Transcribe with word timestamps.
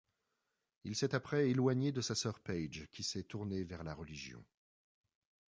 Il 0.83 0.95
s'est 0.95 1.13
après 1.13 1.49
éloigné 1.51 1.91
de 1.91 2.01
sa 2.01 2.15
sœur 2.15 2.39
Paige, 2.39 2.87
qui 2.91 3.03
s'est 3.03 3.21
tournée 3.21 3.63
vers 3.63 3.83
la 3.83 3.93
religion. 3.93 4.43